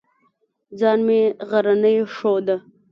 [0.79, 2.55] ځان مې غرنی ښوده.